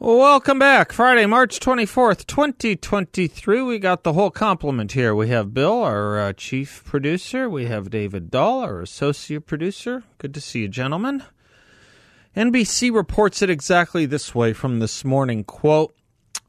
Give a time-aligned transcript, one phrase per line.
[0.00, 0.92] Welcome back.
[0.92, 3.62] Friday, March 24th, 2023.
[3.62, 5.14] We got the whole complement here.
[5.14, 7.48] We have Bill, our uh, chief producer.
[7.48, 10.02] We have David Dahl, our associate producer.
[10.18, 11.22] Good to see you, gentlemen.
[12.36, 15.44] NBC reports it exactly this way from this morning.
[15.44, 15.94] Quote,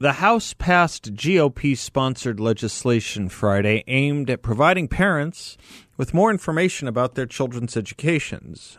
[0.00, 5.56] the House passed GOP sponsored legislation Friday aimed at providing parents
[5.96, 8.78] with more information about their children's educations,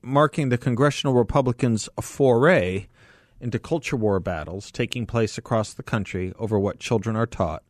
[0.00, 2.86] marking the congressional Republicans' foray
[3.40, 7.62] into culture war battles taking place across the country over what children are taught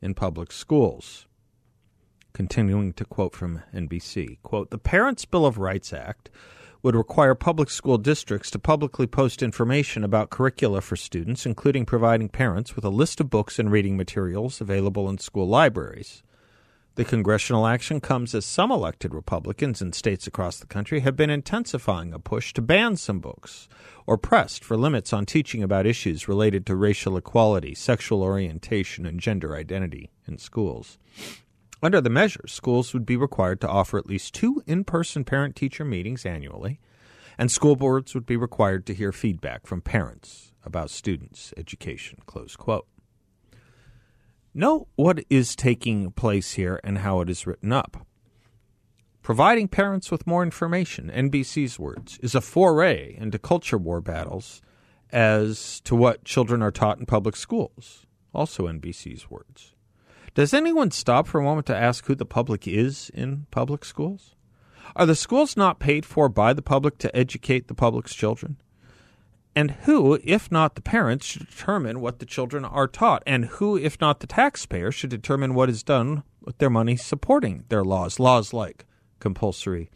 [0.00, 1.26] in public schools.
[2.32, 6.28] Continuing to quote from NBC, quote, "The Parents' Bill of Rights Act
[6.82, 12.28] would require public school districts to publicly post information about curricula for students, including providing
[12.28, 16.22] parents with a list of books and reading materials available in school libraries.
[16.96, 21.28] The congressional action comes as some elected Republicans in states across the country have been
[21.28, 23.68] intensifying a push to ban some books
[24.06, 29.20] or pressed for limits on teaching about issues related to racial equality, sexual orientation, and
[29.20, 30.96] gender identity in schools.
[31.82, 35.54] Under the measure, schools would be required to offer at least two in person parent
[35.54, 36.80] teacher meetings annually,
[37.36, 42.20] and school boards would be required to hear feedback from parents about students' education.
[42.24, 42.86] Close quote.
[44.58, 48.06] Note what is taking place here and how it is written up.
[49.20, 54.62] Providing parents with more information, NBC's words, is a foray into culture war battles
[55.12, 58.06] as to what children are taught in public schools.
[58.32, 59.74] Also, NBC's words.
[60.32, 64.36] Does anyone stop for a moment to ask who the public is in public schools?
[64.94, 68.56] Are the schools not paid for by the public to educate the public's children?
[69.56, 73.22] And who, if not the parents, should determine what the children are taught?
[73.26, 77.64] And who, if not the taxpayer, should determine what is done with their money supporting
[77.70, 78.20] their laws?
[78.20, 78.84] Laws like
[79.18, 79.90] compulsory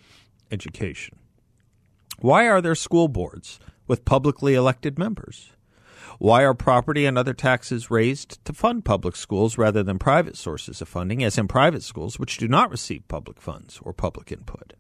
[0.51, 1.19] education.
[2.21, 5.51] Why are there school boards with publicly elected members?
[6.19, 10.81] Why are property and other taxes raised to fund public schools rather than private sources
[10.81, 14.73] of funding, as in private schools which do not receive public funds or public input?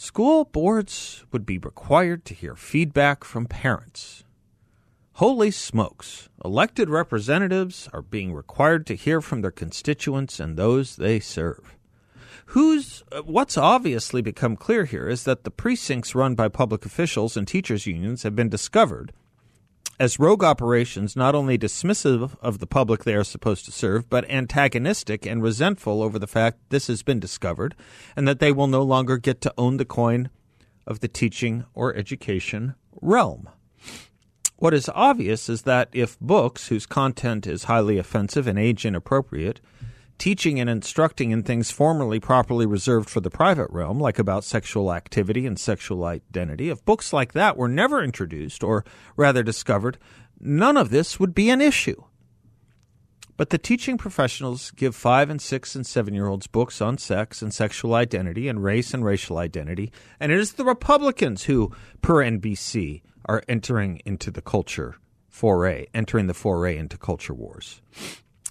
[0.00, 4.22] School boards would be required to hear feedback from parents.
[5.14, 6.28] Holy smokes!
[6.44, 11.74] Elected representatives are being required to hear from their constituents and those they serve.
[12.46, 17.36] Who's uh, what's obviously become clear here is that the precincts run by public officials
[17.36, 19.12] and teachers unions have been discovered
[20.00, 24.28] as rogue operations not only dismissive of the public they are supposed to serve, but
[24.30, 27.74] antagonistic and resentful over the fact this has been discovered
[28.16, 30.30] and that they will no longer get to own the coin
[30.86, 33.48] of the teaching or education realm.
[34.56, 39.60] What is obvious is that if books whose content is highly offensive and age inappropriate
[40.18, 44.92] teaching and instructing in things formerly properly reserved for the private realm, like about sexual
[44.92, 48.84] activity and sexual identity, if books like that were never introduced, or
[49.16, 49.98] rather discovered,
[50.40, 52.02] none of this would be an issue.
[53.36, 57.40] But the teaching professionals give five and six and seven year olds books on sex
[57.40, 61.70] and sexual identity and race and racial identity, and it is the Republicans who,
[62.02, 64.96] per NBC, are entering into the culture
[65.28, 67.80] foray, entering the foray into culture wars.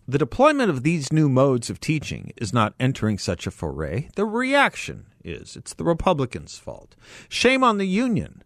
[0.09, 4.07] The deployment of these new modes of teaching is not entering such a foray.
[4.16, 5.57] The reaction is.
[5.57, 6.95] It's the Republicans' fault.
[7.28, 8.41] Shame on the Union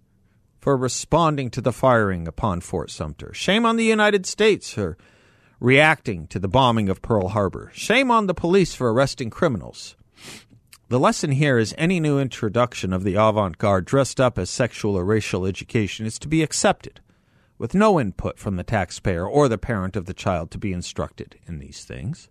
[0.58, 3.32] for responding to the firing upon Fort Sumter.
[3.36, 4.98] Shame on the United States for
[5.60, 7.72] reacting to the bombing of Pearl Harbor.
[7.76, 9.96] Shame on the police for arresting criminals.
[10.90, 14.98] The lesson here is any new introduction of the avant garde dressed up as sexual
[14.98, 17.02] or racial education is to be accepted
[17.62, 21.38] with no input from the taxpayer or the parent of the child to be instructed
[21.46, 22.28] in these things.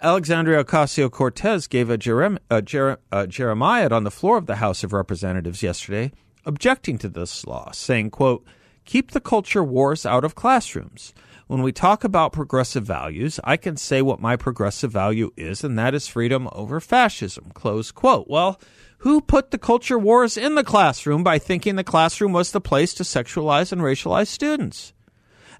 [0.00, 4.56] Alexandria Ocasio Cortez gave a, Jerem- a, Jer- a Jeremiah on the floor of the
[4.56, 6.12] House of Representatives yesterday,
[6.46, 8.42] objecting to this law, saying, quote,
[8.86, 11.12] Keep the culture wars out of classrooms.
[11.46, 15.78] When we talk about progressive values, I can say what my progressive value is, and
[15.78, 17.50] that is freedom over fascism.
[17.52, 18.28] Close quote.
[18.28, 18.58] Well,
[18.98, 22.94] who put the culture wars in the classroom by thinking the classroom was the place
[22.94, 24.92] to sexualize and racialize students?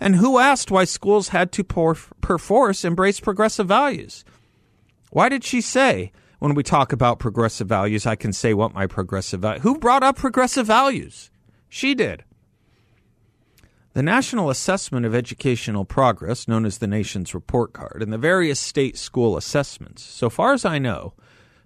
[0.00, 4.24] And who asked why schools had to perforce embrace progressive values?
[5.10, 8.86] Why did she say, when we talk about progressive values, I can say what my
[8.86, 9.60] progressive value?
[9.60, 11.30] Who brought up progressive values?
[11.68, 12.24] She did.
[13.94, 18.60] The National Assessment of Educational Progress, known as the nation's report card, and the various
[18.60, 21.14] state school assessments, so far as I know,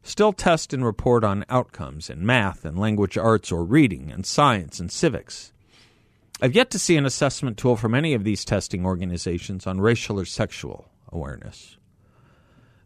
[0.02, 4.80] still test and report on outcomes in math and language arts or reading and science
[4.80, 5.52] and civics.
[6.42, 10.18] I've yet to see an assessment tool from any of these testing organizations on racial
[10.18, 11.76] or sexual awareness.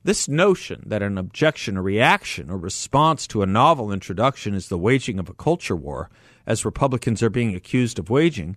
[0.03, 4.77] This notion that an objection, a reaction, or response to a novel introduction is the
[4.77, 6.11] waging of a culture war,
[6.47, 8.57] as Republicans are being accused of waging,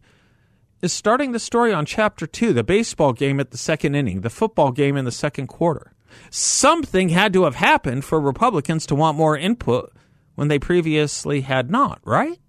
[0.82, 4.30] is starting the story on chapter two, the baseball game at the second inning, the
[4.30, 5.94] football game in the second quarter.
[6.30, 9.94] Something had to have happened for Republicans to want more input
[10.36, 12.40] when they previously had not, right?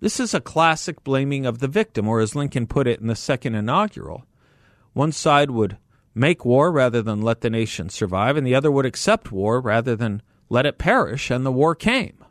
[0.00, 3.16] This is a classic blaming of the victim, or as Lincoln put it in the
[3.16, 4.26] second inaugural.
[4.92, 5.78] One side would
[6.14, 9.96] make war rather than let the nation survive, and the other would accept war rather
[9.96, 12.24] than let it perish, and the war came.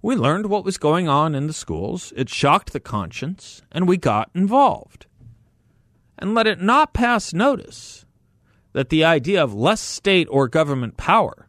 [0.00, 2.12] We learned what was going on in the schools.
[2.16, 5.06] It shocked the conscience, and we got involved.
[6.16, 8.06] And let it not pass notice
[8.78, 11.48] that the idea of less state or government power,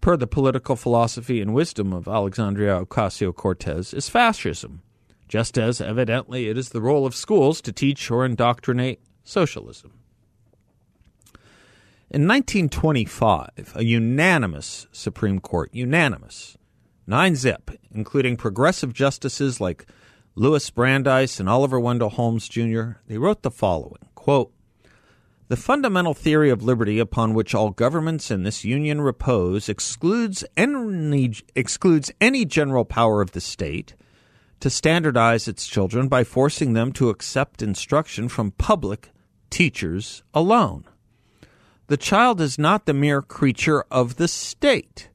[0.00, 4.80] per the political philosophy and wisdom of Alexandria Ocasio Cortez, is fascism,
[5.26, 9.92] just as evidently it is the role of schools to teach or indoctrinate socialism.
[12.12, 16.56] In 1925, a unanimous Supreme Court, unanimous,
[17.08, 19.84] nine zip, including progressive justices like
[20.36, 24.52] Louis Brandeis and Oliver Wendell Holmes Jr., they wrote the following quote,
[25.50, 31.34] The fundamental theory of liberty upon which all governments in this union repose excludes any,
[31.56, 33.96] excludes any general power of the state
[34.60, 39.10] to standardize its children by forcing them to accept instruction from public
[39.50, 40.84] teachers alone.
[41.88, 45.08] The child is not the mere creature of the state.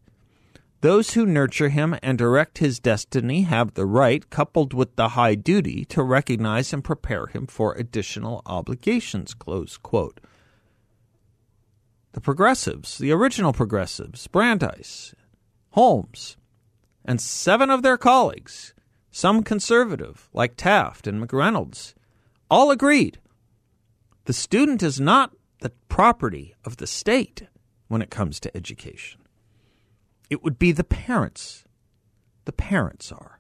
[0.86, 5.34] Those who nurture him and direct his destiny have the right, coupled with the high
[5.34, 9.36] duty, to recognize and prepare him for additional obligations.
[9.42, 10.12] The
[12.22, 15.16] progressives, the original progressives, Brandeis,
[15.72, 16.38] Holmes,
[17.04, 18.76] and seven of their colleagues,
[19.10, 21.96] some conservative, like Taft and McReynolds,
[22.48, 23.18] all agreed
[24.26, 27.48] the student is not the property of the state
[27.88, 29.25] when it comes to education.
[30.30, 31.64] It would be the parents.
[32.46, 33.40] The parents are.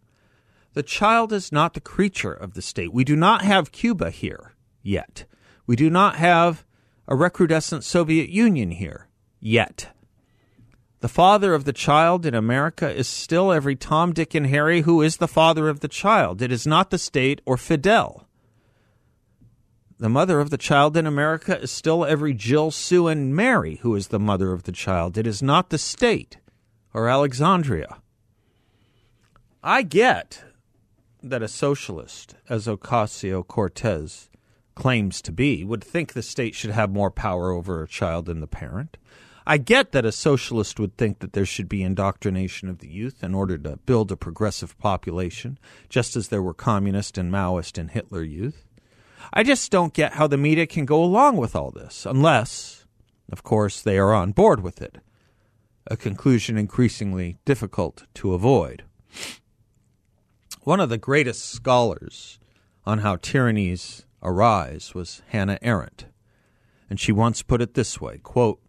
[0.73, 2.93] The child is not the creature of the state.
[2.93, 5.25] We do not have Cuba here yet.
[5.65, 6.65] We do not have
[7.07, 9.07] a recrudescent Soviet Union here
[9.39, 9.89] yet.
[10.99, 15.01] The father of the child in America is still every Tom, Dick, and Harry who
[15.01, 16.41] is the father of the child.
[16.41, 18.27] It is not the state or Fidel.
[19.97, 23.95] The mother of the child in America is still every Jill, Sue, and Mary who
[23.95, 25.17] is the mother of the child.
[25.17, 26.37] It is not the state
[26.95, 27.97] or Alexandria.
[29.61, 30.45] I get
[31.21, 34.29] that a socialist, as Ocasio Cortez
[34.75, 38.39] claims to be, would think the state should have more power over a child than
[38.39, 38.95] the parent.
[39.45, 43.21] I get that a socialist would think that there should be indoctrination of the youth
[43.21, 45.59] in order to build a progressive population,
[45.89, 48.65] just as there were communist and Maoist and Hitler youth.
[49.33, 52.85] I just don't get how the media can go along with all this, unless,
[53.29, 54.99] of course, they are on board with it
[55.87, 58.83] a conclusion increasingly difficult to avoid.
[60.61, 62.39] One of the greatest scholars
[62.85, 66.05] on how tyrannies arise was Hannah Arendt,
[66.89, 68.59] and she once put it this way quote,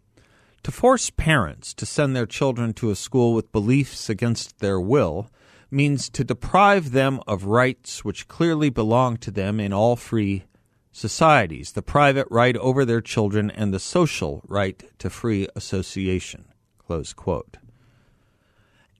[0.63, 5.29] To force parents to send their children to a school with beliefs against their will
[5.71, 10.45] means to deprive them of rights which clearly belong to them in all free
[10.91, 16.45] societies the private right over their children and the social right to free association.
[16.87, 17.57] Close quote.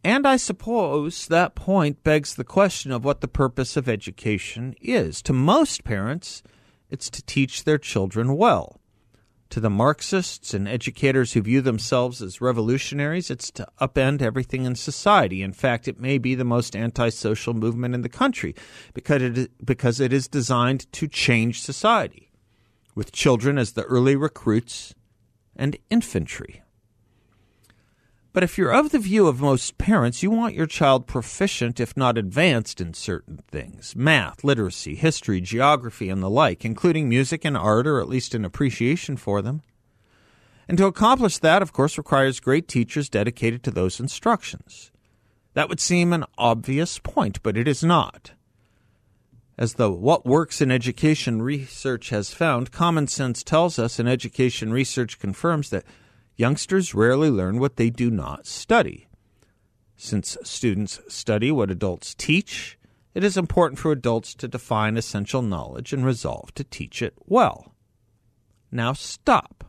[0.04, 5.22] And I suppose that point begs the question of what the purpose of education is.
[5.22, 6.44] To most parents,
[6.90, 8.82] it's to teach their children well.
[9.52, 14.76] To the Marxists and educators who view themselves as revolutionaries, it's to upend everything in
[14.76, 15.42] society.
[15.42, 18.54] In fact, it may be the most antisocial movement in the country
[18.94, 22.34] because it, because it is designed to change society,
[22.96, 24.94] with children as the early recruits
[25.56, 26.64] and infantry.
[28.38, 31.98] But if you're of the view of most parents, you want your child proficient, if
[31.98, 37.58] not advanced, in certain things math, literacy, history, geography, and the like, including music and
[37.58, 39.64] art, or at least an appreciation for them.
[40.68, 44.92] And to accomplish that, of course, requires great teachers dedicated to those instructions.
[45.56, 48.34] That would seem an obvious point, but it is not.
[49.58, 54.72] As the What Works in Education research has found, common sense tells us, and education
[54.72, 55.86] research confirms that
[56.38, 59.08] youngsters rarely learn what they do not study.
[59.98, 62.78] Since students study what adults teach,
[63.14, 67.74] it is important for adults to define essential knowledge and resolve to teach it well.
[68.72, 69.66] Now stop.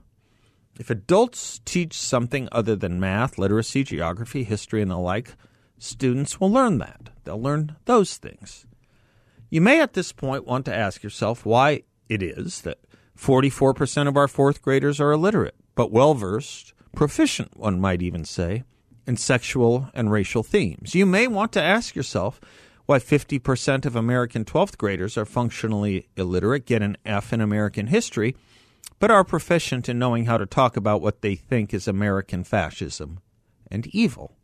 [0.79, 5.35] If adults teach something other than math, literacy, geography, history, and the like,
[5.79, 7.09] students will learn that.
[7.25, 8.67] They'll learn those things.
[9.51, 12.79] You may at this point want to ask yourself why it is that
[13.19, 18.65] 44% of our fourth graders are illiterate, but well versed, proficient, one might even say,
[19.07, 20.93] in sexual and racial themes.
[20.93, 22.41] You may want to ask yourself
[22.87, 28.35] why 50% of American 12th graders are functionally illiterate, get an F in American history,
[28.99, 33.21] but are proficient in knowing how to talk about what they think is American fascism
[33.71, 34.35] and evil.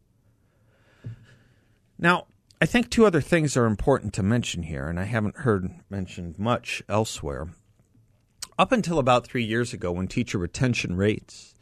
[1.98, 2.28] Now,
[2.60, 6.38] I think two other things are important to mention here, and I haven't heard mentioned
[6.38, 7.48] much elsewhere.
[8.56, 11.56] Up until about three years ago, when teacher retention rates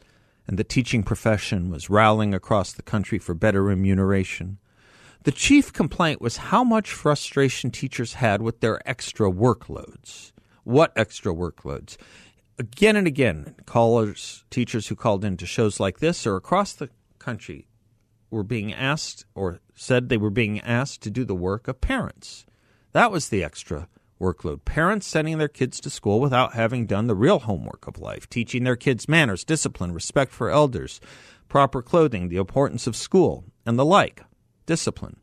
[0.47, 4.59] and the teaching profession was rallying across the country for better remuneration,
[5.23, 10.33] the chief complaint was how much frustration teachers had with their extra workloads.
[10.65, 11.97] What extra workloads?
[12.59, 17.67] Again and again, callers, teachers who called into shows like this or across the country
[18.29, 22.45] were being asked or said they were being asked to do the work of parents.
[22.91, 23.87] That was the extra
[24.19, 24.65] workload.
[24.65, 28.63] Parents sending their kids to school without having done the real homework of life, teaching
[28.63, 30.99] their kids manners, discipline, respect for elders,
[31.49, 34.21] proper clothing, the importance of school, and the like
[34.65, 35.17] discipline.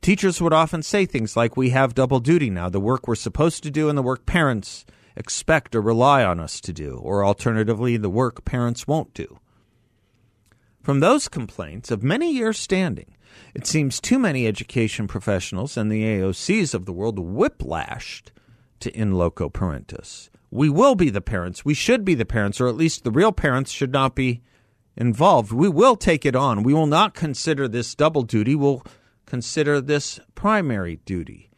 [0.00, 3.62] Teachers would often say things like, We have double duty now the work we're supposed
[3.62, 4.84] to do and the work parents
[5.16, 9.38] expect or rely on us to do, or alternatively, the work parents won't do.
[10.86, 13.16] From those complaints of many years standing,
[13.56, 18.30] it seems too many education professionals and the AOCs of the world whiplashed
[18.78, 20.30] to in loco parentis.
[20.48, 21.64] We will be the parents.
[21.64, 24.44] We should be the parents, or at least the real parents should not be
[24.96, 25.50] involved.
[25.50, 26.62] We will take it on.
[26.62, 28.54] We will not consider this double duty.
[28.54, 28.84] We'll
[29.26, 31.50] consider this primary duty.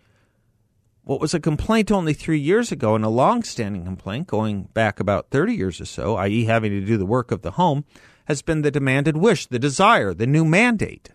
[1.03, 5.01] What was a complaint only three years ago and a long standing complaint going back
[5.01, 7.85] about 30 years or so, i.e., having to do the work of the home,
[8.29, 11.09] has been the demanded wish, the desire, the new mandate.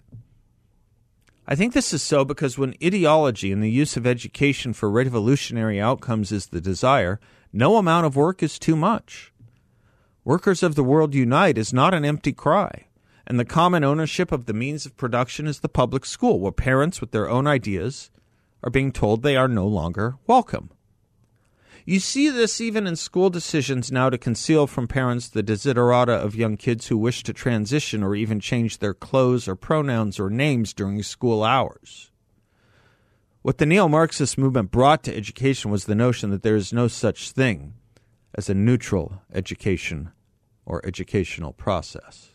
[1.45, 5.79] I think this is so because when ideology and the use of education for revolutionary
[5.79, 7.19] outcomes is the desire,
[7.53, 9.31] no amount of work is too much.
[10.23, 12.87] Workers of the World Unite is not an empty cry,
[13.27, 16.99] and the common ownership of the means of production is the public school, where parents
[16.99, 18.09] with their own ideas
[18.63, 20.71] are being told they are no longer welcome.
[21.85, 26.35] You see this even in school decisions now to conceal from parents the desiderata of
[26.35, 30.73] young kids who wish to transition or even change their clothes or pronouns or names
[30.73, 32.11] during school hours.
[33.41, 36.87] What the neo Marxist movement brought to education was the notion that there is no
[36.87, 37.73] such thing
[38.33, 40.11] as a neutral education
[40.65, 42.29] or educational process.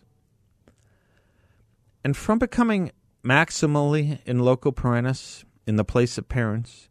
[2.04, 2.92] And from becoming
[3.24, 6.88] maximally in loco parentis, in the place of parents,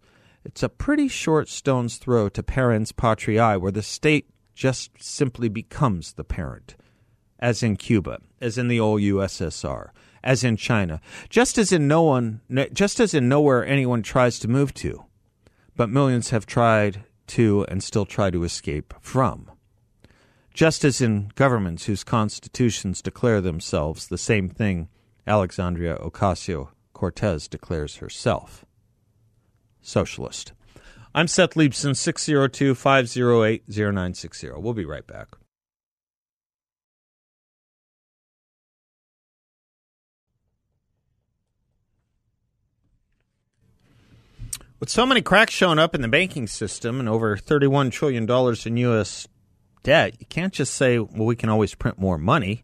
[0.48, 6.14] it's a pretty short stone's throw to parens patriae, where the state just simply becomes
[6.14, 6.78] the parent,
[7.38, 9.90] as in Cuba, as in the old USSR,
[10.24, 12.40] as in China, just as in no one,
[12.72, 15.04] just as in nowhere anyone tries to move to,
[15.76, 19.52] but millions have tried to and still try to escape from.
[20.54, 24.88] Just as in governments whose constitutions declare themselves the same thing
[25.28, 28.66] Alexandria Ocasio Cortez declares herself
[29.88, 30.52] socialist.
[31.16, 34.50] I'm Seth Leibsohn, 602 508 0960.
[34.58, 35.30] We'll be right back.
[44.80, 48.30] With so many cracks showing up in the banking system and over $31 trillion
[48.66, 49.28] in U.S.
[49.82, 52.64] debt, you can't just say, well, we can always print more money.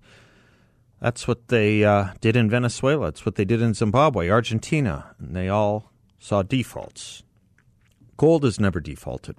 [1.02, 3.08] That's what they uh, did in Venezuela.
[3.08, 5.93] That's what they did in Zimbabwe, Argentina, and they all
[6.24, 7.22] saw defaults.
[8.16, 9.36] Gold has never defaulted.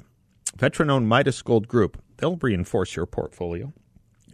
[0.54, 3.72] Veteran owned Midas Gold Group, they'll reinforce your portfolio.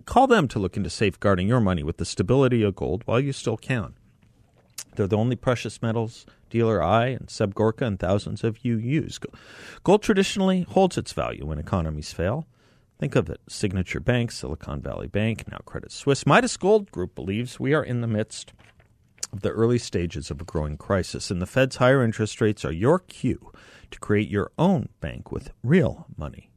[0.05, 3.33] Call them to look into safeguarding your money with the stability of gold while you
[3.33, 3.95] still can.
[4.97, 9.21] They're the only precious metals dealer I and Seb Gorka and thousands of you use.
[9.85, 12.49] Gold traditionally holds its value when economies fail.
[12.99, 16.27] Think of it Signature Bank, Silicon Valley Bank, now Credit Suisse.
[16.27, 18.53] Midas Gold Group believes we are in the midst
[19.33, 22.73] of the early stages of a growing crisis, and the Fed's higher interest rates are
[22.73, 23.53] your cue
[23.91, 26.51] to create your own bank with real money.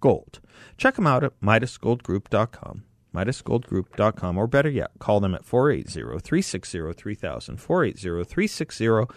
[0.00, 0.40] Gold.
[0.76, 2.84] Check them out at MidasGoldGroup.com
[3.14, 7.56] MidasGoldGroup.com, or better yet, call them at 480 360 3000.
[7.56, 9.14] 480 360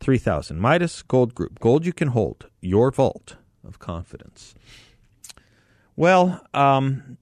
[0.00, 0.60] 3000.
[0.60, 1.60] Midas Gold Group.
[1.60, 2.48] Gold you can hold.
[2.60, 4.54] Your vault of confidence.
[5.96, 7.18] Well, um,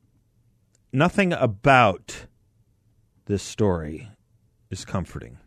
[0.92, 2.26] nothing about
[3.26, 4.08] this story
[4.72, 5.38] is comforting.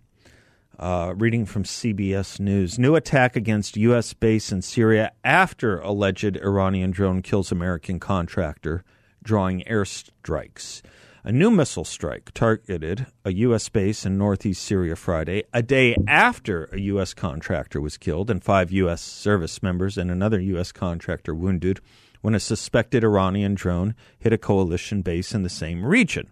[0.78, 2.78] Uh, reading from CBS News.
[2.78, 4.14] New attack against U.S.
[4.14, 8.84] base in Syria after alleged Iranian drone kills American contractor,
[9.24, 10.82] drawing airstrikes.
[11.24, 13.68] A new missile strike targeted a U.S.
[13.70, 17.14] base in northeast Syria Friday, a day after a U.S.
[17.14, 19.02] contractor was killed and five U.S.
[19.02, 20.72] service members and another U.S.
[20.72, 21.80] contractor wounded
[22.22, 26.30] when a suspected Iranian drone hit a coalition base in the same region.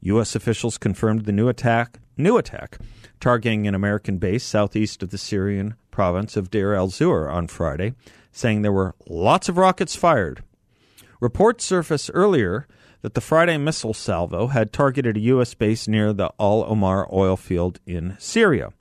[0.00, 0.34] U.S.
[0.34, 2.78] officials confirmed the new attack, new attack
[3.20, 7.94] targeting an American base southeast of the Syrian province of Deir el Zur on Friday,
[8.32, 10.42] saying there were lots of rockets fired.
[11.20, 12.66] Reports surfaced earlier
[13.02, 15.54] that the Friday missile salvo had targeted a U.S.
[15.54, 18.72] base near the Al Omar oil field in Syria.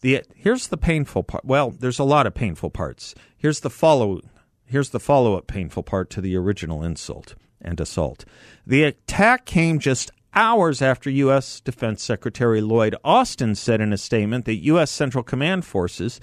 [0.00, 1.44] The, here's the painful part.
[1.44, 3.14] Well, there's a lot of painful parts.
[3.36, 4.20] Here's the follow.
[4.64, 8.24] Here's the follow-up painful part to the original insult and assault.
[8.66, 11.60] The attack came just hours after U.S.
[11.60, 14.90] Defense Secretary Lloyd Austin said in a statement that U.S.
[14.90, 16.20] Central Command forces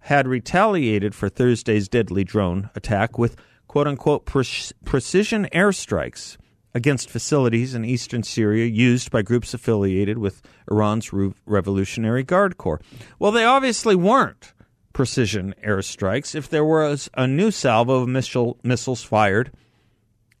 [0.00, 3.36] had retaliated for Thursday's deadly drone attack with
[3.68, 4.44] quote unquote pre-
[4.84, 6.36] precision airstrikes
[6.74, 12.80] against facilities in eastern Syria used by groups affiliated with Iran's Revolutionary Guard Corps.
[13.18, 14.54] Well, they obviously weren't
[14.92, 19.52] precision airstrikes if there was a new salvo of missile, missiles fired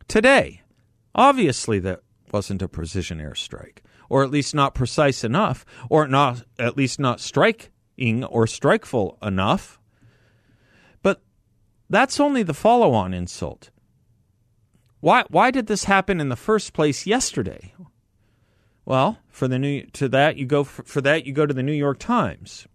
[0.08, 0.62] today.
[1.14, 2.00] Obviously, that
[2.32, 7.20] wasn't a precision airstrike, or at least not precise enough, or not at least not
[7.20, 9.78] striking or strikeful enough.
[11.02, 11.22] But
[11.88, 13.70] that's only the follow-on insult.
[15.00, 17.74] Why why did this happen in the first place yesterday?
[18.84, 21.62] Well, for the new to that you go for, for that you go to the
[21.62, 22.66] New York Times.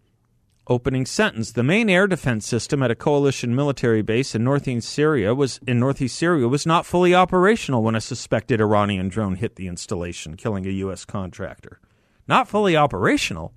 [0.68, 5.36] Opening sentence: The main air defense system at a coalition military base in northeast Syria
[5.36, 9.68] was in northeast Syria was not fully operational when a suspected Iranian drone hit the
[9.68, 11.06] installation, killing a U.S.
[11.06, 11.80] contractor.
[12.28, 13.54] Not fully operational.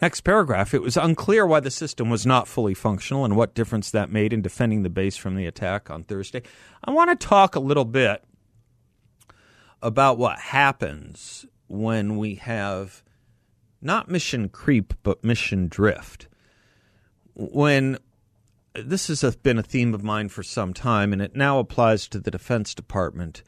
[0.00, 3.90] Next paragraph: It was unclear why the system was not fully functional and what difference
[3.90, 6.42] that made in defending the base from the attack on Thursday.
[6.84, 8.22] I want to talk a little bit
[9.82, 13.02] about what happens when we have
[13.86, 16.28] not mission creep, but mission drift.
[17.34, 17.98] When
[18.74, 22.18] this has been a theme of mine for some time, and it now applies to
[22.18, 23.42] the Defense Department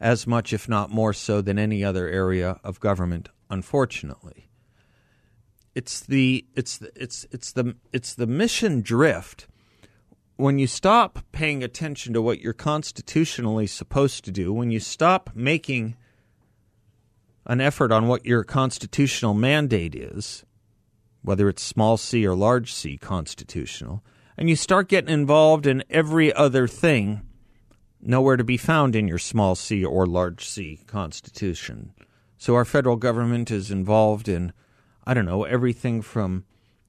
[0.00, 4.48] as much, if not more so, than any other area of government, unfortunately.
[5.74, 9.48] It's the it's the, it's it's the it's the mission drift
[10.38, 15.30] when you stop paying attention to what you're constitutionally supposed to do, when you stop
[15.34, 15.96] making
[17.48, 20.44] an effort on what your constitutional mandate is,
[21.22, 24.04] whether it's small c or large c constitutional,
[24.36, 27.22] and you start getting involved in every other thing
[28.00, 31.92] nowhere to be found in your small c or large c constitution.
[32.36, 34.52] So our federal government is involved in,
[35.04, 36.44] I don't know, everything from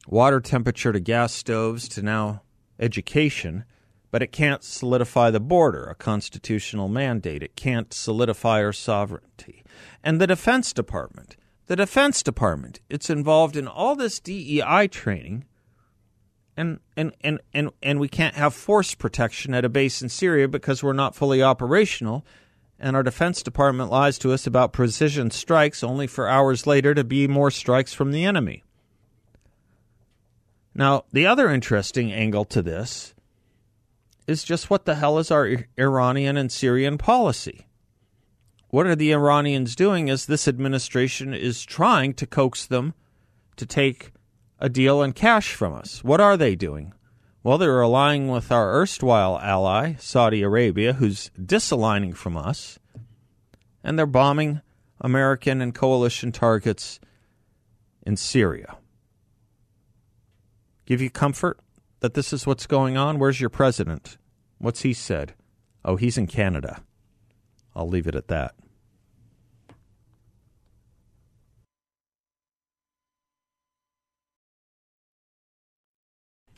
[0.08, 2.44] water temperature to gas stoves to now
[2.80, 3.66] education,
[4.12, 7.44] but it can't solidify the border, a constitutional mandate.
[7.44, 9.64] It can't solidify our sovereignty
[10.04, 11.36] and the Defense Department.
[11.68, 15.46] The Defense Department, it's involved in all this DEI training,
[16.58, 20.48] and, and, and, and, and we can't have force protection at a base in Syria
[20.48, 22.26] because we're not fully operational.
[22.80, 27.04] And our Defense Department lies to us about precision strikes only for hours later to
[27.04, 28.64] be more strikes from the enemy.
[30.74, 33.14] Now, the other interesting angle to this
[34.30, 37.66] is just what the hell is our Iranian and Syrian policy?
[38.70, 42.94] what are the Iranians doing as this administration is trying to coax them
[43.56, 44.12] to take
[44.60, 46.04] a deal in cash from us?
[46.04, 46.94] What are they doing?
[47.42, 52.78] Well, they're aligning with our erstwhile ally, Saudi Arabia, who's disaligning from us,
[53.84, 54.62] and they're bombing
[55.02, 57.00] American and coalition targets
[58.06, 58.78] in Syria.
[60.86, 61.60] Give you comfort
[62.00, 63.20] that this is what's going on?
[63.20, 64.18] Where's your president?
[64.58, 65.34] What's he said?
[65.84, 66.84] Oh, he's in Canada.
[67.76, 68.56] I'll leave it at that.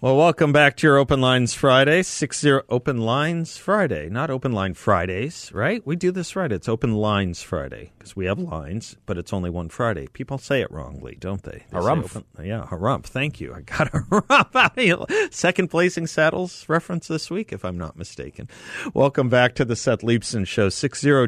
[0.02, 2.02] Well, welcome back to your Open Lines Friday.
[2.02, 5.86] Six zero Open Lines Friday, not Open Line Fridays, right?
[5.86, 6.52] We do this right.
[6.52, 10.08] It's Open Lines Friday because we have lines, but it's only one Friday.
[10.08, 11.68] People say it wrongly, don't they?
[11.70, 12.18] they harumph.
[12.18, 13.04] Open, yeah, harumph.
[13.04, 13.54] Thank you.
[13.54, 15.32] I got a harumph.
[15.32, 18.50] Second Blazing Saddles reference this week, if I'm not mistaken.
[18.96, 20.70] Welcome back to the Seth Leibsohn Show.
[20.70, 21.28] Six zero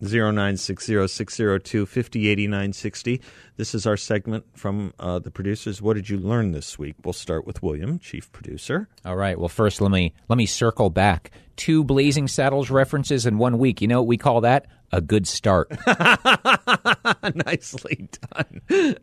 [0.00, 0.34] two five zero eight.
[0.56, 3.20] 0960-602-508960.
[3.56, 5.82] This is our segment from uh, the producers.
[5.82, 6.96] What did you learn this week?
[7.04, 8.88] We'll start with William, chief producer.
[9.04, 9.38] All right.
[9.38, 11.30] Well, first let me let me circle back.
[11.56, 13.80] Two Blazing Saddles references in one week.
[13.80, 14.66] You know what we call that?
[14.92, 15.70] A good start.
[17.46, 18.96] Nicely done.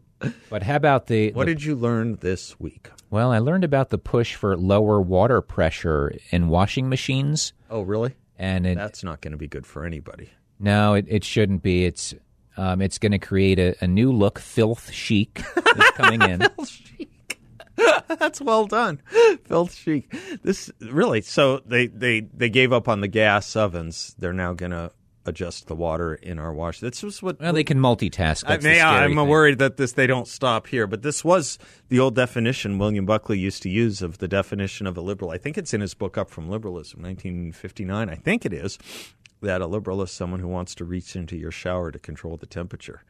[0.50, 2.90] But how about the, What the- did you learn this week?
[3.10, 3.32] well?
[3.32, 8.16] I learned about the push for lower water pressure in washing machines, Oh, really?
[8.40, 10.32] and it, That's not going to be good for anybody.
[10.60, 11.86] No, it, it shouldn't be.
[11.86, 12.14] It's
[12.58, 16.40] um, it's going to create a, a new look, filth chic, is coming in.
[16.56, 17.40] filth chic.
[18.08, 19.02] That's well done,
[19.46, 20.14] filth chic.
[20.44, 21.22] This really.
[21.22, 24.16] So they they they gave up on the gas ovens.
[24.18, 24.92] They're now going to
[25.28, 26.80] adjust the water in our wash.
[26.80, 28.44] This was what Well, they can multitask.
[28.46, 29.28] I That's the mean, I'm thing.
[29.28, 31.58] worried that this they don't stop here, but this was
[31.90, 35.32] the old definition William Buckley used to use of the definition of a liberal.
[35.32, 38.08] I think it's in his book Up from Liberalism, 1959.
[38.10, 38.78] I think it is
[39.46, 42.46] that a liberal is someone who wants to reach into your shower to control the
[42.46, 43.04] temperature.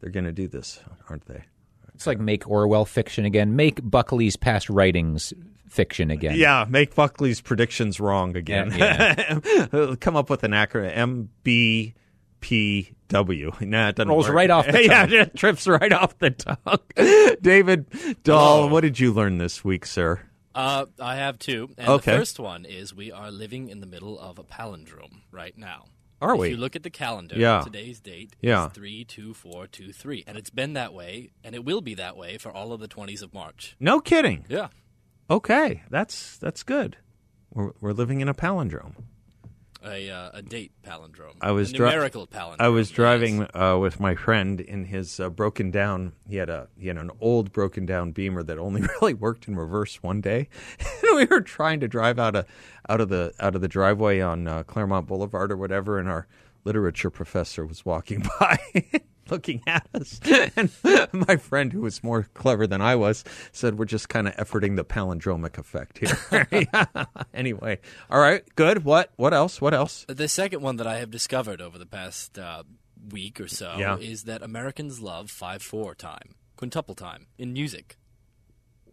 [0.00, 1.44] They're going to do this, aren't they?
[1.94, 3.56] It's like make Orwell fiction again.
[3.56, 5.32] Make Buckley's past writings
[5.68, 6.36] fiction again.
[6.36, 8.72] Yeah, make Buckley's predictions wrong again.
[8.76, 11.94] Yeah, Come up with an acronym
[12.62, 13.60] MBPW.
[13.66, 14.36] Nah, it doesn't Rolls work.
[14.36, 17.36] right off the yeah, it trips right off the tongue.
[17.40, 17.86] David
[18.22, 20.20] Dahl, what did you learn this week, sir?
[20.58, 21.70] Uh, I have two.
[21.78, 22.10] And Okay.
[22.12, 25.84] the first one is we are living in the middle of a palindrome right now.
[26.20, 26.48] Are if we?
[26.50, 27.60] you look at the calendar, Yeah.
[27.60, 28.66] today's date Yeah.
[28.66, 30.24] is 32423.
[30.26, 32.88] And it's been that way, and it will be that way for all of the
[32.88, 33.76] 20s of March.
[33.78, 34.44] No kidding.
[34.48, 34.68] Yeah.
[35.30, 36.96] Okay, that's that's good.
[37.52, 38.94] We're we're living in a palindrome.
[39.88, 41.36] A, uh, a date palindrome.
[41.40, 42.56] I was dri- numerical palindrome.
[42.60, 42.96] I was yes.
[42.96, 46.12] driving uh, with my friend in his uh, broken down.
[46.28, 49.56] He had a he had an old broken down Beamer that only really worked in
[49.56, 50.48] reverse one day,
[50.78, 52.46] and we were trying to drive out of
[52.88, 56.26] out of the out of the driveway on uh, Claremont Boulevard or whatever, and our
[56.64, 58.58] literature professor was walking by.
[59.30, 60.20] Looking at us,
[60.56, 60.70] and
[61.12, 64.76] my friend, who was more clever than I was, said, "We're just kind of efforting
[64.76, 67.04] the palindromic effect here." Yeah.
[67.34, 67.78] Anyway,
[68.10, 68.84] all right, good.
[68.84, 69.12] What?
[69.16, 69.60] What else?
[69.60, 70.04] What else?
[70.08, 72.62] The second one that I have discovered over the past uh,
[73.10, 73.96] week or so Yeah.
[73.98, 77.96] is that Americans love 5 4 time, quintuple time in music.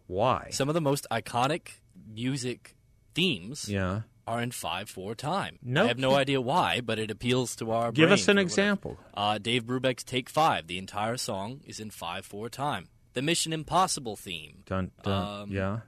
[0.06, 0.48] Why?
[0.52, 1.68] Some of the most iconic
[2.08, 2.76] music
[3.14, 4.02] themes Yeah.
[4.26, 5.58] Are in 5 4 time.
[5.62, 8.98] No I have no idea why, but it appeals to our Give us an example.
[9.14, 12.88] Uh, Dave Brubeck's Take 5, the entire song is in 5 4 time.
[13.14, 14.62] The Mission Impossible theme.
[14.66, 15.78] Dun, dun, Um, yeah.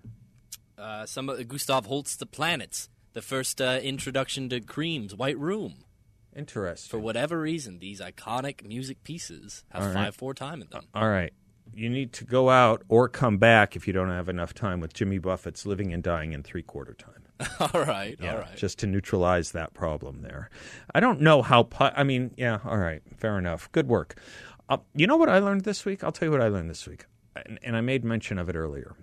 [0.78, 2.88] Uh, some of Gustav Holst's The Planets.
[3.12, 5.84] The first uh, introduction to Cream's White Room.
[6.36, 6.88] Interesting.
[6.90, 9.94] For whatever reason, these iconic music pieces have right.
[10.06, 10.84] 5 4 time in them.
[10.94, 11.32] All right.
[11.74, 14.94] You need to go out or come back if you don't have enough time with
[14.94, 17.24] Jimmy Buffett's Living and Dying in Three Quarter Time.
[17.60, 18.56] all right, Yeah, all right.
[18.56, 20.50] Just to neutralize that problem there.
[20.94, 21.64] I don't know how.
[21.64, 23.02] Pu- I mean, yeah, all right.
[23.16, 23.70] Fair enough.
[23.72, 24.16] Good work.
[24.68, 26.02] Uh, you know what I learned this week?
[26.04, 27.06] I'll tell you what I learned this week.
[27.36, 28.94] And, and I made mention of it earlier.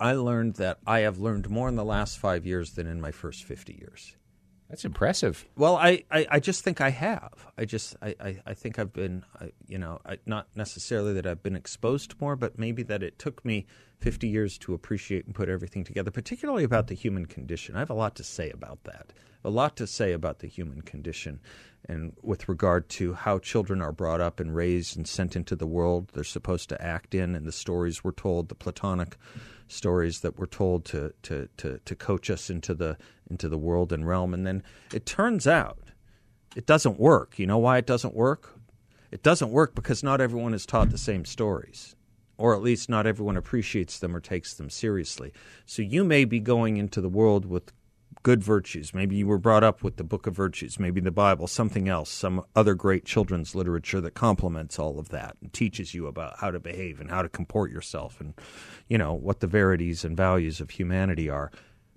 [0.00, 3.10] I learned that I have learned more in the last five years than in my
[3.12, 4.16] first 50 years.
[4.74, 5.46] That's impressive.
[5.56, 7.46] Well, I, I, I just think I have.
[7.56, 11.28] I just I, I, I think I've been I, you know I, not necessarily that
[11.28, 13.66] I've been exposed to more, but maybe that it took me
[14.00, 17.76] fifty years to appreciate and put everything together, particularly about the human condition.
[17.76, 19.12] I have a lot to say about that.
[19.44, 21.38] A lot to say about the human condition,
[21.88, 25.68] and with regard to how children are brought up and raised and sent into the
[25.68, 29.16] world they're supposed to act in, and the stories we're told, the Platonic
[29.68, 32.96] stories that we're told to to to, to coach us into the
[33.30, 34.34] into the world and realm.
[34.34, 35.78] And then it turns out
[36.56, 37.38] it doesn't work.
[37.38, 38.58] You know why it doesn't work?
[39.10, 41.94] It doesn't work because not everyone is taught the same stories
[42.36, 45.32] or at least not everyone appreciates them or takes them seriously.
[45.66, 47.72] So you may be going into the world with
[48.24, 48.92] good virtues.
[48.92, 52.10] Maybe you were brought up with the Book of Virtues, maybe the Bible, something else,
[52.10, 56.50] some other great children's literature that complements all of that and teaches you about how
[56.50, 58.34] to behave and how to comport yourself and,
[58.88, 61.52] you know, what the verities and values of humanity are.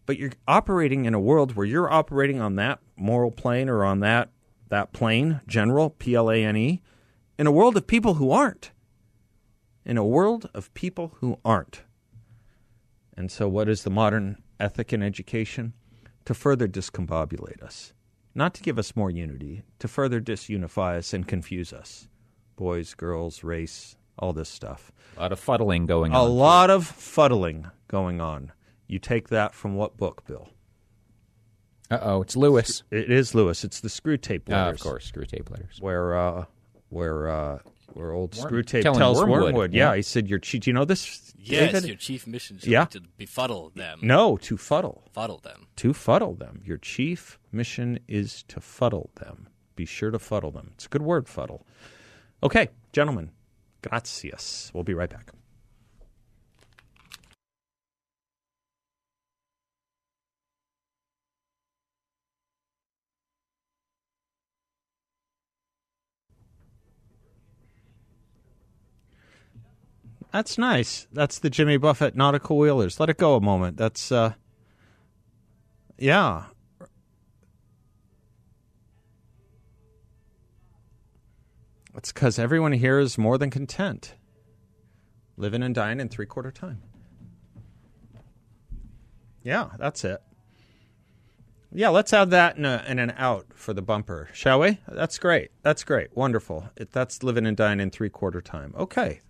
[0.05, 4.01] But you're operating in a world where you're operating on that moral plane or on
[4.01, 4.29] that
[4.69, 6.81] that plane, general, P L A N E,
[7.39, 8.71] in a world of people who aren't.
[9.85, 11.83] In a world of people who aren't.
[13.15, 15.71] And so, what is the modern ethic in education?
[16.27, 17.93] To further discombobulate us,
[18.35, 22.07] not to give us more unity, to further disunify us and confuse us.
[22.57, 24.91] Boys, girls, race, all this stuff.
[25.17, 26.29] A lot of fuddling going A on.
[26.31, 28.51] lot of fuddling going on.
[28.87, 30.49] You take that from what book, Bill?
[31.89, 32.83] Uh oh, it's Lewis.
[32.91, 33.63] It is Lewis.
[33.63, 34.81] It's the Screwtape Ah, letters.
[34.81, 35.77] of course, Screwtape letters.
[35.79, 36.45] where uh,
[36.89, 37.59] where uh,
[37.93, 39.73] where old Worm- Screwtape telling tells Wormwood, Wormwood.
[39.73, 39.95] Yeah, yeah.
[39.97, 41.33] he said, "You're cheat." You know this?
[41.39, 41.87] Yes, David?
[41.87, 42.85] your chief mission should Yeah.
[42.85, 43.99] be to befuddle them.
[44.01, 45.67] no, to fuddle, Fuddle them.
[45.77, 46.61] to fuddle them.
[46.65, 49.47] Your chief mission is to fuddle them.
[49.75, 50.71] Be sure to fuddle them.
[50.73, 51.65] It's a good word, fuddle.
[52.43, 53.31] Okay, gentlemen,
[53.81, 54.71] gracias.
[54.73, 55.31] We'll be right back.
[70.31, 71.07] That's nice.
[71.11, 72.99] That's the Jimmy Buffett nautical wheelers.
[72.99, 73.77] Let it go a moment.
[73.77, 74.33] That's uh
[75.97, 76.45] yeah.
[81.95, 84.13] It's because everyone here is more than content.
[85.35, 86.81] Living and dying in three quarter time.
[89.43, 90.21] Yeah, that's it.
[91.71, 94.79] Yeah, let's add that in, a, in an out for the bumper, shall we?
[94.87, 95.51] That's great.
[95.63, 96.15] That's great.
[96.15, 96.69] Wonderful.
[96.75, 98.73] It, that's living and dying in three quarter time.
[98.77, 99.21] Okay.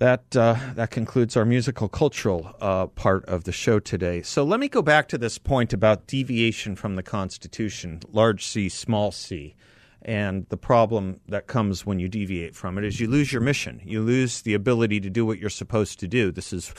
[0.00, 4.22] That uh, that concludes our musical cultural uh, part of the show today.
[4.22, 8.70] So let me go back to this point about deviation from the Constitution, large C,
[8.70, 9.54] small c.
[10.00, 13.82] And the problem that comes when you deviate from it is you lose your mission.
[13.84, 16.32] You lose the ability to do what you're supposed to do.
[16.32, 16.72] This is,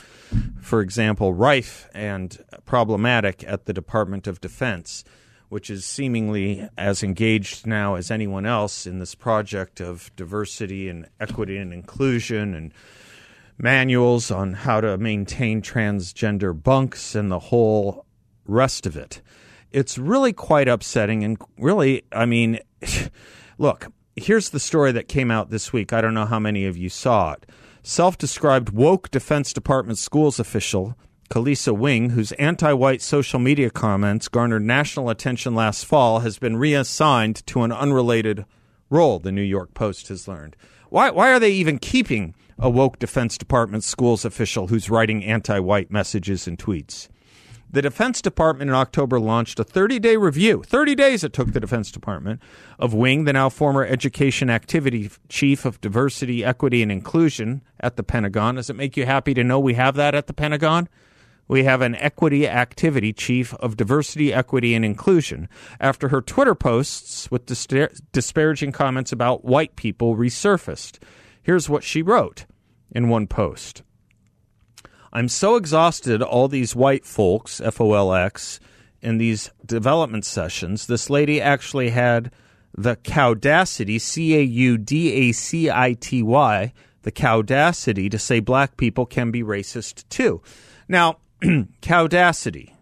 [0.60, 5.04] for example, rife and problematic at the Department of Defense,
[5.50, 11.08] which is seemingly as engaged now as anyone else in this project of diversity and
[11.20, 12.74] equity and inclusion and
[13.62, 18.06] manuals on how to maintain transgender bunks and the whole
[18.46, 19.22] rest of it.
[19.72, 22.60] It's really quite upsetting and really, I mean,
[23.58, 25.94] look, here's the story that came out this week.
[25.94, 27.46] I don't know how many of you saw it.
[27.84, 30.98] Self described woke Defense Department schools official
[31.32, 36.58] Kelisa Wing, whose anti white social media comments garnered national attention last fall, has been
[36.58, 38.46] reassigned to an unrelated
[38.90, 40.58] role, the New York Post has learned.
[40.90, 45.60] Why, why are they even keeping a woke Defense Department schools official who's writing anti
[45.60, 47.08] white messages and tweets?
[47.72, 50.62] The Defense Department in October launched a 30 day review.
[50.62, 52.40] 30 days it took the Defense Department
[52.78, 58.04] of Wing, the now former Education Activity Chief of Diversity, Equity, and Inclusion at the
[58.04, 58.56] Pentagon.
[58.56, 60.88] Does it make you happy to know we have that at the Pentagon?
[61.48, 67.32] We have an Equity Activity Chief of Diversity, Equity, and Inclusion after her Twitter posts
[67.32, 67.48] with
[68.12, 71.00] disparaging comments about white people resurfaced.
[71.42, 72.46] Here's what she wrote
[72.92, 73.84] in one post.
[75.14, 78.60] I'm so exhausted, all these white folks, F O L X,
[79.02, 80.88] in these development sessions.
[80.88, 82.32] This lady actually had
[82.78, 88.40] the caudacity, C A U D A C I T Y, the caudacity to say
[88.40, 90.42] black people can be racist too.
[90.88, 91.18] Now,
[91.82, 92.76] caudacity.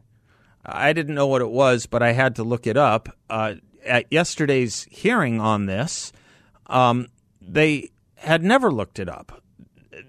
[0.63, 3.09] I didn't know what it was, but I had to look it up.
[3.27, 6.11] Uh, at yesterday's hearing on this,
[6.67, 7.07] um,
[7.41, 9.41] they had never looked it up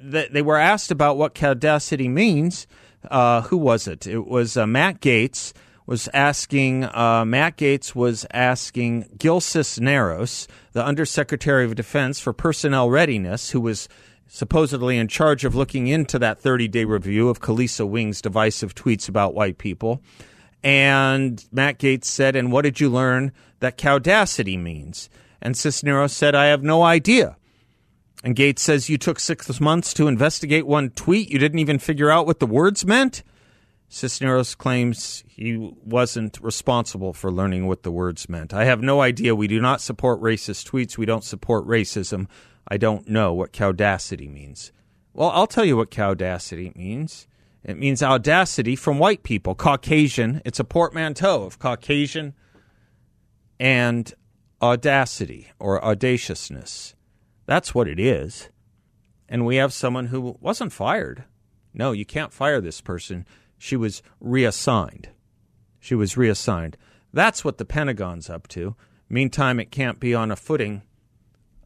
[0.02, 2.66] they were asked about what caudacity means.
[3.10, 4.06] Uh, who was it?
[4.06, 5.52] It was uh, Matt Gaetz
[5.86, 6.84] was asking.
[6.84, 13.60] Uh, Matt Gaetz was asking Gil Cisneros, the Undersecretary of Defense for Personnel Readiness, who
[13.60, 13.88] was
[14.28, 19.34] supposedly in charge of looking into that 30-day review of Kelisa Wing's divisive tweets about
[19.34, 20.00] white people.
[20.62, 25.08] And Matt Gaetz said, "And what did you learn that caudacity means?"
[25.40, 27.36] And Cisneros said, "I have no idea."
[28.22, 31.30] And Gaetz says you took six months to investigate one tweet.
[31.30, 33.22] You didn't even figure out what the words meant.
[33.88, 38.54] Cisneros claims he wasn't responsible for learning what the words meant.
[38.54, 39.34] I have no idea.
[39.34, 40.96] We do not support racist tweets.
[40.96, 42.28] We don't support racism.
[42.68, 44.70] I don't know what caudacity means.
[45.12, 47.26] Well, I'll tell you what caudacity means.
[47.64, 50.40] It means audacity from white people, Caucasian.
[50.44, 52.34] It's a portmanteau of Caucasian
[53.58, 54.14] and
[54.62, 56.94] audacity or audaciousness.
[57.50, 58.48] That's what it is.
[59.28, 61.24] And we have someone who wasn't fired.
[61.74, 63.26] No, you can't fire this person.
[63.58, 65.08] She was reassigned.
[65.80, 66.76] She was reassigned.
[67.12, 68.76] That's what the Pentagon's up to.
[69.08, 70.82] Meantime, it can't be on a footing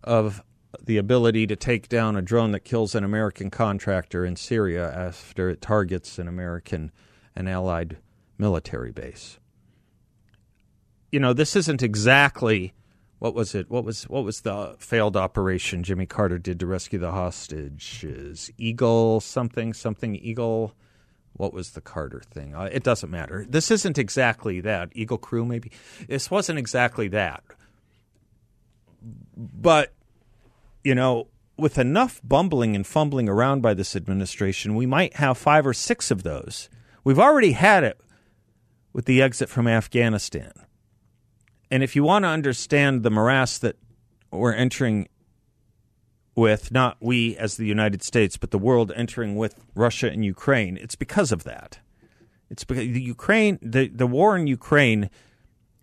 [0.02, 0.42] of
[0.82, 5.50] the ability to take down a drone that kills an American contractor in Syria after
[5.50, 6.92] it targets an American
[7.36, 7.98] and allied
[8.38, 9.38] military base.
[11.12, 12.72] You know, this isn't exactly
[13.24, 13.70] what was it?
[13.70, 18.50] What was what was the failed operation Jimmy Carter did to rescue the hostages?
[18.58, 20.74] Eagle something something Eagle.
[21.32, 22.54] What was the Carter thing?
[22.54, 23.46] Uh, it doesn't matter.
[23.48, 24.90] This isn't exactly that.
[24.92, 25.72] Eagle Crew maybe.
[26.06, 27.42] This wasn't exactly that.
[29.34, 29.94] But
[30.82, 35.66] you know, with enough bumbling and fumbling around by this administration, we might have five
[35.66, 36.68] or six of those.
[37.04, 37.98] We've already had it
[38.92, 40.52] with the exit from Afghanistan.
[41.74, 43.74] And if you want to understand the morass that
[44.30, 45.08] we're entering
[46.36, 50.76] with, not we as the United States, but the world entering with Russia and Ukraine,
[50.76, 51.80] it's because of that.
[52.48, 55.10] It's because the Ukraine, the, the war in Ukraine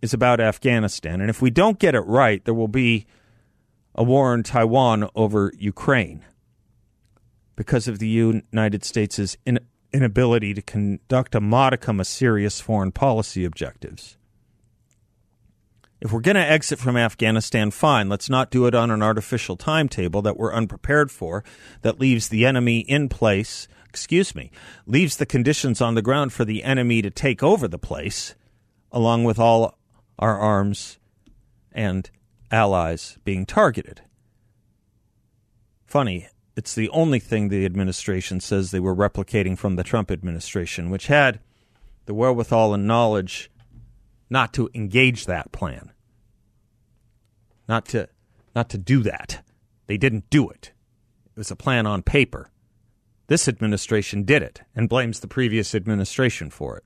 [0.02, 1.20] is about Afghanistan.
[1.20, 3.06] And if we don't get it right, there will be
[3.94, 6.24] a war in Taiwan over Ukraine
[7.58, 9.60] because of the United States' in,
[9.92, 14.16] inability to conduct a modicum of serious foreign policy objectives.
[16.02, 18.10] If we're going to exit from Afghanistan, fine.
[18.10, 21.44] Let's not do it on an artificial timetable that we're unprepared for,
[21.84, 24.50] that leaves the enemy in place, excuse me,
[24.88, 28.34] leaves the conditions on the ground for the enemy to take over the place,
[28.92, 29.78] along with all
[30.18, 30.98] our arms
[31.72, 32.10] and
[32.50, 34.02] allies being targeted.
[35.86, 40.90] Funny, it's the only thing the administration says they were replicating from the Trump administration,
[40.90, 41.40] which had
[42.08, 43.52] the wherewithal and knowledge
[44.32, 45.91] not to engage that plan.
[47.72, 48.10] Not to
[48.54, 49.46] not to do that.
[49.88, 50.74] They didn't do it.
[51.28, 52.52] It was a plan on paper.
[53.28, 56.84] This administration did it and blames the previous administration for it.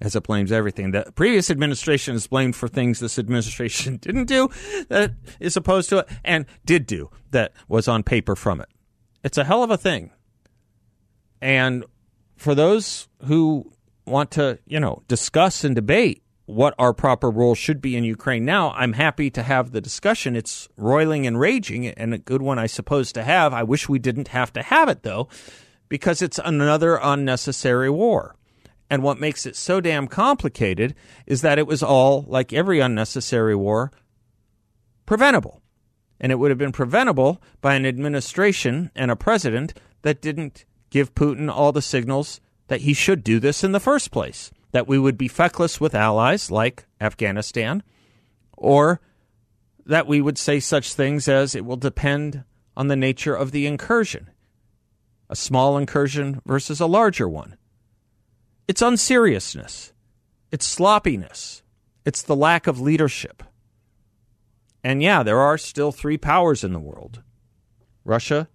[0.00, 0.92] As it blames everything.
[0.92, 4.48] The previous administration is blamed for things this administration didn't do
[4.88, 8.70] that is opposed to it and did do that was on paper from it.
[9.22, 10.12] It's a hell of a thing.
[11.42, 11.84] And
[12.38, 13.70] for those who
[14.06, 18.44] want to, you know, discuss and debate what our proper role should be in Ukraine
[18.44, 20.36] now, I'm happy to have the discussion.
[20.36, 23.52] It's roiling and raging and a good one, I suppose, to have.
[23.52, 25.28] I wish we didn't have to have it, though,
[25.88, 28.36] because it's another unnecessary war.
[28.90, 30.94] And what makes it so damn complicated
[31.26, 33.90] is that it was all, like every unnecessary war,
[35.06, 35.62] preventable.
[36.20, 41.14] And it would have been preventable by an administration and a president that didn't give
[41.14, 44.98] Putin all the signals that he should do this in the first place that we
[44.98, 47.82] would be feckless with allies like Afghanistan,
[48.56, 49.00] or
[49.86, 52.44] that we would say such things as it will depend
[52.76, 54.30] on the nature of the incursion,
[55.28, 57.56] a small incursion versus a larger one.
[58.66, 59.92] It's unseriousness,
[60.50, 61.62] it's sloppiness,
[62.04, 63.42] it's the lack of leadership.
[64.84, 67.22] And yeah, there are still three powers in the world
[68.04, 68.48] Russia,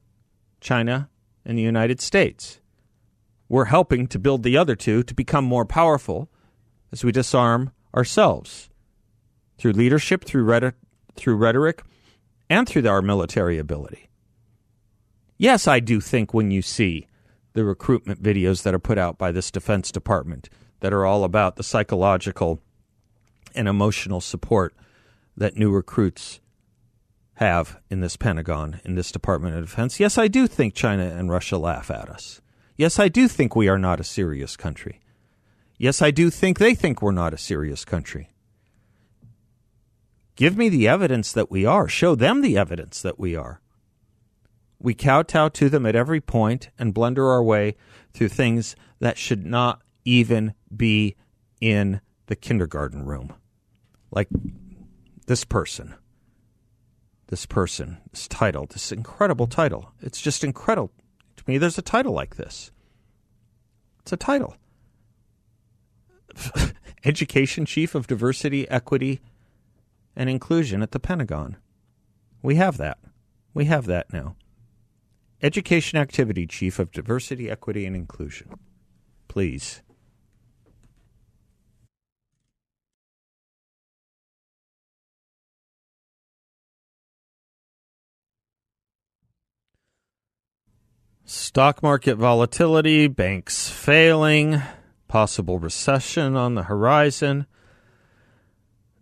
[0.60, 1.10] China,
[1.46, 2.60] and the United States
[3.50, 6.30] we're helping to build the other two to become more powerful
[6.92, 8.70] as we disarm ourselves
[9.58, 10.76] through leadership, through rhetoric,
[11.16, 11.84] through rhetoric,
[12.50, 14.10] and through our military ability.
[15.38, 17.08] Yes, I do think when you see
[17.54, 21.56] the recruitment videos that are put out by this Defense Department that are all about
[21.56, 22.62] the psychological
[23.56, 24.76] and emotional support
[25.36, 26.40] that new recruits
[27.36, 30.00] have in this Pentagon, in this Department of Defense.
[30.00, 32.42] Yes, I do think China and Russia laugh at us.
[32.78, 35.00] Yes, I do think we are not a serious country.
[35.80, 38.30] Yes, I do think they think we're not a serious country.
[40.36, 41.88] Give me the evidence that we are.
[41.88, 43.62] Show them the evidence that we are.
[44.80, 47.76] We kowtow to them at every point and blunder our way
[48.14, 51.16] through things that should not even be
[51.60, 53.34] in the kindergarten room.
[54.12, 54.30] Like
[55.26, 55.96] this person.
[57.28, 59.92] This person, this title, this incredible title.
[60.00, 60.92] It's just incredible
[61.38, 62.72] to me, there's a title like this.
[64.02, 64.56] It's a title
[67.06, 69.22] Education Chief of Diversity, Equity,
[70.16, 71.58] and Inclusion at the Pentagon.
[72.42, 72.98] We have that.
[73.54, 74.36] We have that now.
[75.42, 78.60] Education Activity Chief of Diversity, Equity, and Inclusion.
[79.28, 79.82] Please.
[91.30, 94.62] Stock market volatility, banks failing,
[95.10, 97.48] possible recession on the horizon.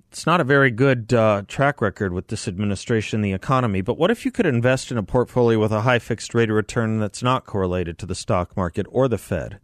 [0.09, 3.81] It's not a very good uh, track record with this administration, the economy.
[3.81, 6.55] But what if you could invest in a portfolio with a high fixed rate of
[6.55, 9.59] return that's not correlated to the stock market or the Fed?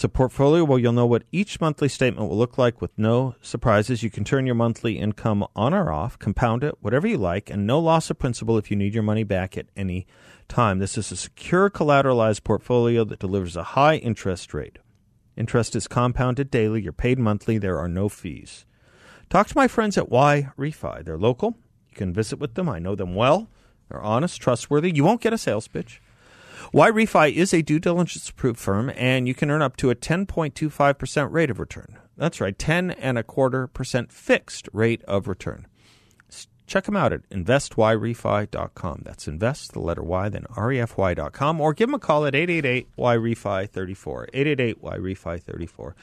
[0.00, 3.34] It's a portfolio where you'll know what each monthly statement will look like with no
[3.42, 4.02] surprises.
[4.02, 7.66] You can turn your monthly income on or off, compound it, whatever you like, and
[7.66, 10.06] no loss of principal if you need your money back at any
[10.48, 10.78] time.
[10.78, 14.78] This is a secure collateralized portfolio that delivers a high interest rate.
[15.36, 18.64] Interest is compounded daily, you're paid monthly, there are no fees.
[19.28, 21.04] Talk to my friends at YRefy.
[21.04, 21.58] They're local.
[21.90, 22.70] You can visit with them.
[22.70, 23.50] I know them well.
[23.90, 24.92] They're honest, trustworthy.
[24.92, 26.00] You won't get a sales pitch.
[26.72, 31.32] YRefy is a due diligence approved firm, and you can earn up to a 10.25%
[31.32, 31.98] rate of return.
[32.16, 35.66] That's right, 10 and a quarter percent fixed rate of return.
[36.66, 39.02] Check them out at investyrefy.com.
[39.04, 44.30] That's invest, the letter Y, then refy.com, or give them a call at 888-YREFI34.
[44.30, 45.94] 888-YREFI34.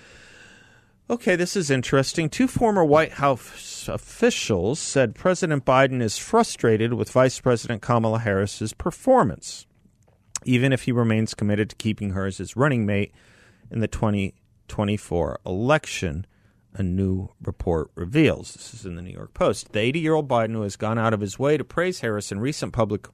[1.09, 2.29] Okay, this is interesting.
[2.29, 8.73] Two former White House officials said President Biden is frustrated with Vice President Kamala Harris's
[8.73, 9.66] performance,
[10.45, 13.13] even if he remains committed to keeping her as his running mate
[13.71, 16.25] in the 2024 election
[16.73, 18.53] a new report reveals.
[18.53, 19.71] This is in the New York Post.
[19.71, 22.31] The 80 year old Biden, who has gone out of his way to praise Harris
[22.31, 23.07] in recent public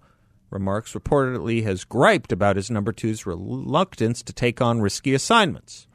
[0.50, 5.88] remarks, reportedly has griped about his number two's reluctance to take on risky assignments.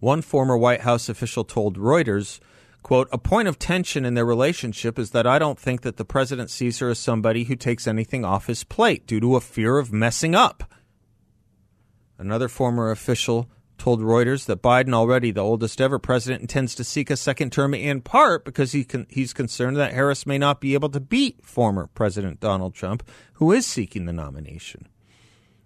[0.00, 2.40] One former White House official told Reuters,
[2.84, 6.04] Quote, a point of tension in their relationship is that I don't think that the
[6.04, 9.78] president sees her as somebody who takes anything off his plate due to a fear
[9.78, 10.70] of messing up.
[12.18, 17.08] Another former official told Reuters that Biden, already the oldest ever president, intends to seek
[17.08, 20.74] a second term in part because he con- he's concerned that Harris may not be
[20.74, 24.88] able to beat former President Donald Trump, who is seeking the nomination.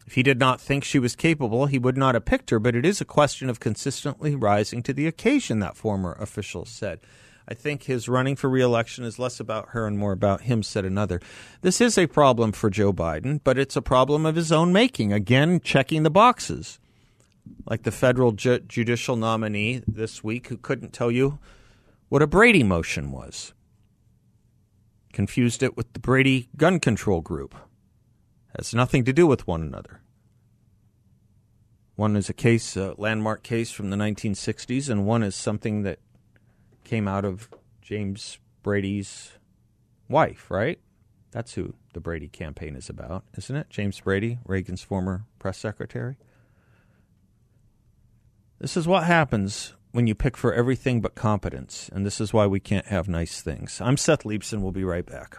[0.09, 2.75] If he did not think she was capable, he would not have picked her, but
[2.75, 7.01] it is a question of consistently rising to the occasion, that former official said.
[7.47, 10.87] I think his running for reelection is less about her and more about him, said
[10.87, 11.21] another.
[11.61, 15.13] This is a problem for Joe Biden, but it's a problem of his own making.
[15.13, 16.81] Again, checking the boxes.
[17.67, 21.39] Like the federal ju- judicial nominee this week who couldn't tell you
[22.09, 23.53] what a Brady motion was.
[25.13, 27.55] Confused it with the Brady gun control group
[28.59, 30.01] has nothing to do with one another.
[31.95, 36.01] One is a case, a landmark case from the 1960s, and one is something that
[36.85, 37.49] came out of
[37.81, 39.33] James Brady's
[40.09, 40.79] wife, right?
[41.31, 43.71] That's who the Brady campaign is about, isn't it?
[43.71, 46.17] James Brady, Reagan's former press secretary.
[48.59, 52.47] This is what happens when you pick for everything but competence, and this is why
[52.47, 53.81] we can't have nice things.
[53.81, 54.63] I'm Seth Leibsohn.
[54.63, 55.39] We'll be right back.